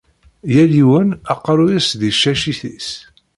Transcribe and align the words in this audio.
Yal 0.53 0.71
yiwen, 0.79 1.09
aqerru-s 1.33 1.87
di 1.99 2.11
tcacit-is. 2.13 2.89